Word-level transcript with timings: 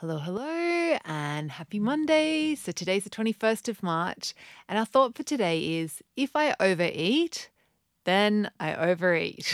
Hello, 0.00 0.18
hello, 0.18 0.96
and 1.06 1.50
happy 1.50 1.80
Monday. 1.80 2.54
So 2.54 2.70
today's 2.70 3.02
the 3.02 3.10
21st 3.10 3.68
of 3.68 3.82
March, 3.82 4.32
and 4.68 4.78
our 4.78 4.84
thought 4.84 5.16
for 5.16 5.24
today 5.24 5.80
is 5.80 6.04
if 6.14 6.36
I 6.36 6.54
overeat, 6.60 7.50
then 8.04 8.48
I 8.60 8.76
overeat. 8.76 9.52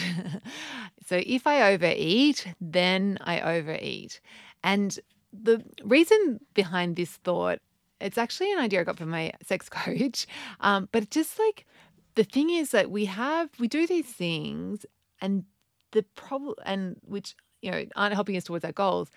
so 1.06 1.22
if 1.24 1.46
I 1.46 1.72
overeat, 1.72 2.46
then 2.60 3.16
I 3.22 3.40
overeat. 3.40 4.20
And 4.62 5.00
the 5.32 5.64
reason 5.82 6.40
behind 6.52 6.96
this 6.96 7.12
thought, 7.12 7.60
it's 7.98 8.18
actually 8.18 8.52
an 8.52 8.58
idea 8.58 8.82
I 8.82 8.84
got 8.84 8.98
from 8.98 9.08
my 9.08 9.32
sex 9.42 9.70
coach, 9.70 10.26
um, 10.60 10.90
but 10.92 11.08
just 11.08 11.38
like 11.38 11.64
the 12.16 12.24
thing 12.24 12.50
is 12.50 12.70
that 12.72 12.90
we 12.90 13.06
have, 13.06 13.48
we 13.58 13.66
do 13.66 13.86
these 13.86 14.12
things, 14.12 14.84
and 15.22 15.44
the 15.92 16.02
problem, 16.14 16.56
and 16.66 16.96
which 17.00 17.34
you 17.64 17.70
know 17.70 17.84
aren't 17.96 18.14
helping 18.14 18.36
us 18.36 18.44
towards 18.44 18.64
our 18.64 18.72
goals 18.72 19.10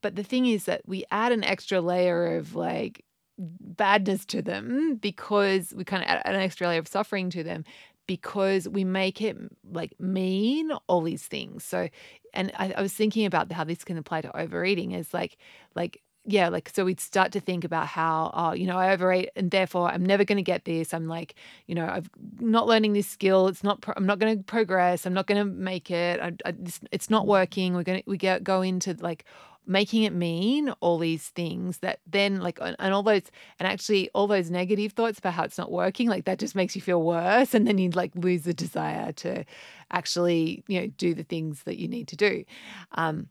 but 0.00 0.16
the 0.16 0.22
thing 0.22 0.46
is 0.46 0.64
that 0.64 0.82
we 0.86 1.04
add 1.10 1.32
an 1.32 1.44
extra 1.44 1.80
layer 1.80 2.36
of 2.36 2.54
like 2.54 3.04
badness 3.38 4.24
to 4.26 4.42
them 4.42 4.96
because 4.96 5.72
we 5.76 5.84
kind 5.84 6.02
of 6.02 6.08
add 6.08 6.34
an 6.34 6.40
extra 6.40 6.68
layer 6.68 6.78
of 6.78 6.88
suffering 6.88 7.30
to 7.30 7.42
them 7.42 7.64
because 8.06 8.68
we 8.68 8.84
make 8.84 9.20
it 9.22 9.36
like 9.70 9.98
mean 10.00 10.70
all 10.86 11.02
these 11.02 11.26
things. 11.26 11.64
So, 11.64 11.88
and 12.34 12.52
I, 12.58 12.74
I 12.76 12.82
was 12.82 12.92
thinking 12.92 13.26
about 13.26 13.50
how 13.52 13.64
this 13.64 13.84
can 13.84 13.96
apply 13.96 14.22
to 14.22 14.36
overeating 14.36 14.92
is 14.92 15.14
like, 15.14 15.36
like 15.74 16.02
yeah, 16.24 16.48
like 16.48 16.70
so 16.72 16.84
we'd 16.84 17.00
start 17.00 17.32
to 17.32 17.40
think 17.40 17.64
about 17.64 17.88
how, 17.88 18.30
oh, 18.34 18.52
you 18.52 18.66
know, 18.66 18.76
I 18.76 18.92
overeat 18.92 19.30
and 19.34 19.50
therefore 19.50 19.88
I'm 19.88 20.04
never 20.06 20.24
going 20.24 20.36
to 20.36 20.42
get 20.42 20.64
this. 20.64 20.94
I'm 20.94 21.08
like, 21.08 21.34
you 21.66 21.74
know, 21.74 21.86
I'm 21.86 22.04
not 22.38 22.66
learning 22.66 22.92
this 22.92 23.08
skill. 23.08 23.48
It's 23.48 23.64
not, 23.64 23.80
pro- 23.80 23.94
I'm 23.96 24.06
not 24.06 24.20
going 24.20 24.38
to 24.38 24.44
progress. 24.44 25.04
I'm 25.04 25.14
not 25.14 25.26
going 25.26 25.38
to 25.38 25.44
make 25.44 25.90
it. 25.90 26.20
I, 26.20 26.32
I, 26.44 26.54
it's 26.92 27.10
not 27.10 27.26
working. 27.26 27.74
We're 27.74 27.82
going 27.82 28.02
to, 28.02 28.10
we 28.10 28.18
get, 28.18 28.44
go 28.44 28.62
into 28.62 28.96
like 29.00 29.24
making 29.66 30.02
it 30.02 30.12
mean 30.12 30.70
all 30.80 30.98
these 30.98 31.28
things 31.28 31.78
that 31.78 32.00
then 32.06 32.40
like 32.40 32.58
and 32.60 32.94
all 32.94 33.02
those 33.02 33.22
and 33.60 33.68
actually 33.68 34.10
all 34.12 34.26
those 34.26 34.50
negative 34.50 34.92
thoughts 34.92 35.20
about 35.20 35.34
how 35.34 35.44
it's 35.44 35.58
not 35.58 35.70
working 35.70 36.08
like 36.08 36.24
that 36.24 36.38
just 36.38 36.56
makes 36.56 36.74
you 36.74 36.82
feel 36.82 37.00
worse 37.02 37.54
and 37.54 37.66
then 37.66 37.78
you 37.78 37.88
like 37.90 38.10
lose 38.16 38.42
the 38.42 38.52
desire 38.52 39.12
to 39.12 39.44
actually 39.92 40.64
you 40.66 40.80
know 40.80 40.86
do 40.98 41.14
the 41.14 41.22
things 41.22 41.62
that 41.62 41.78
you 41.78 41.86
need 41.86 42.08
to 42.08 42.16
do 42.16 42.44
um 42.92 43.28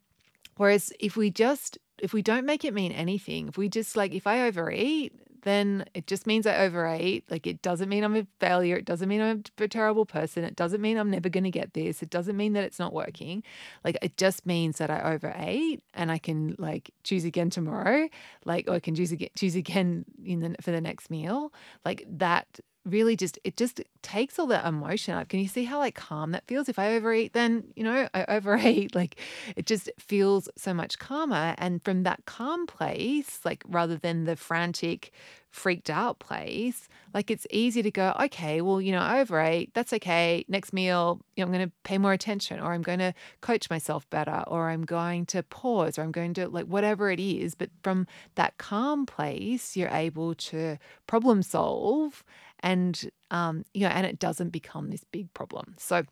whereas 0.57 0.91
if 0.99 1.15
we 1.15 1.29
just 1.29 1.77
if 1.99 2.13
we 2.13 2.21
don't 2.21 2.45
make 2.45 2.65
it 2.65 2.73
mean 2.73 2.91
anything 2.91 3.47
if 3.47 3.57
we 3.57 3.69
just 3.69 3.95
like 3.95 4.13
if 4.13 4.25
i 4.25 4.41
overeat 4.47 5.13
then 5.43 5.85
it 5.93 6.07
just 6.07 6.27
means 6.27 6.45
I 6.45 6.57
overeat. 6.57 7.29
Like, 7.29 7.47
it 7.47 7.61
doesn't 7.61 7.89
mean 7.89 8.03
I'm 8.03 8.15
a 8.15 8.27
failure. 8.39 8.75
It 8.75 8.85
doesn't 8.85 9.09
mean 9.09 9.21
I'm 9.21 9.43
a 9.57 9.67
terrible 9.67 10.05
person. 10.05 10.43
It 10.43 10.55
doesn't 10.55 10.81
mean 10.81 10.97
I'm 10.97 11.09
never 11.09 11.29
going 11.29 11.43
to 11.43 11.51
get 11.51 11.73
this. 11.73 12.03
It 12.03 12.09
doesn't 12.09 12.37
mean 12.37 12.53
that 12.53 12.63
it's 12.63 12.79
not 12.79 12.93
working. 12.93 13.43
Like, 13.83 13.97
it 14.01 14.17
just 14.17 14.45
means 14.45 14.77
that 14.77 14.89
I 14.89 15.13
overate 15.13 15.83
and 15.93 16.11
I 16.11 16.17
can 16.17 16.55
like 16.59 16.91
choose 17.03 17.25
again 17.25 17.49
tomorrow. 17.49 18.07
Like, 18.45 18.67
or 18.67 18.73
I 18.75 18.79
can 18.79 18.95
choose 18.95 19.11
again, 19.11 19.29
choose 19.35 19.55
again 19.55 20.05
in 20.23 20.41
the, 20.41 20.55
for 20.61 20.71
the 20.71 20.81
next 20.81 21.09
meal. 21.09 21.51
Like, 21.83 22.05
that 22.07 22.59
really 22.85 23.15
just 23.15 23.37
it 23.43 23.57
just 23.57 23.81
takes 24.01 24.39
all 24.39 24.47
that 24.47 24.65
emotion 24.65 25.15
up. 25.15 25.29
Can 25.29 25.39
you 25.39 25.47
see 25.47 25.63
how 25.63 25.79
like 25.79 25.95
calm 25.95 26.31
that 26.31 26.47
feels? 26.47 26.69
If 26.69 26.79
I 26.79 26.95
overeat, 26.95 27.33
then 27.33 27.65
you 27.75 27.83
know 27.83 28.07
I 28.13 28.25
overeat. 28.27 28.95
Like 28.95 29.17
it 29.55 29.65
just 29.65 29.89
feels 29.99 30.49
so 30.57 30.73
much 30.73 30.99
calmer. 30.99 31.55
And 31.57 31.83
from 31.83 32.03
that 32.03 32.25
calm 32.25 32.65
place, 32.67 33.39
like 33.45 33.63
rather 33.67 33.97
than 33.97 34.25
the 34.25 34.35
frantic, 34.35 35.11
freaked 35.51 35.89
out 35.89 36.17
place, 36.19 36.87
like 37.13 37.29
it's 37.29 37.45
easy 37.51 37.81
to 37.83 37.91
go, 37.91 38.15
okay, 38.19 38.61
well, 38.61 38.81
you 38.81 38.91
know, 38.91 38.99
I 38.99 39.19
overate, 39.19 39.73
that's 39.73 39.93
okay. 39.93 40.45
Next 40.47 40.71
meal, 40.71 41.21
you 41.35 41.43
know, 41.43 41.47
I'm 41.47 41.53
going 41.53 41.67
to 41.67 41.75
pay 41.83 41.97
more 41.97 42.13
attention, 42.13 42.59
or 42.59 42.73
I'm 42.73 42.81
going 42.81 42.99
to 42.99 43.13
coach 43.41 43.69
myself 43.69 44.09
better, 44.09 44.43
or 44.47 44.69
I'm 44.69 44.83
going 44.83 45.25
to 45.27 45.43
pause, 45.43 45.99
or 45.99 46.03
I'm 46.03 46.11
going 46.11 46.33
to 46.35 46.47
like 46.47 46.65
whatever 46.65 47.11
it 47.11 47.19
is. 47.19 47.53
But 47.53 47.69
from 47.83 48.07
that 48.35 48.57
calm 48.57 49.05
place, 49.05 49.75
you're 49.75 49.89
able 49.89 50.35
to 50.35 50.77
problem 51.05 51.43
solve 51.43 52.23
and 52.61 53.11
um, 53.29 53.65
you 53.73 53.81
know, 53.81 53.93
and 53.93 54.05
it 54.05 54.19
doesn't 54.19 54.49
become 54.49 54.89
this 54.89 55.03
big 55.11 55.33
problem. 55.33 55.75
So 55.77 56.03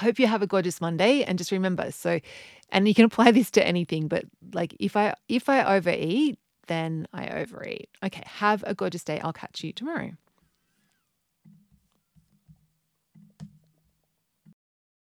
hope 0.00 0.18
you 0.18 0.26
have 0.26 0.42
a 0.42 0.46
gorgeous 0.46 0.80
Monday 0.80 1.24
and 1.24 1.38
just 1.38 1.50
remember 1.50 1.90
so 1.90 2.20
and 2.70 2.86
you 2.86 2.94
can 2.94 3.04
apply 3.04 3.30
this 3.32 3.50
to 3.52 3.66
anything, 3.66 4.08
but 4.08 4.24
like 4.52 4.76
if 4.78 4.96
I 4.96 5.14
if 5.28 5.48
I 5.48 5.76
overeat, 5.76 6.38
then 6.68 7.06
I 7.12 7.28
overeat. 7.28 7.90
Okay, 8.04 8.22
have 8.26 8.62
a 8.66 8.74
gorgeous 8.74 9.04
day. 9.04 9.20
I'll 9.20 9.32
catch 9.32 9.64
you 9.64 9.72
tomorrow. 9.72 10.12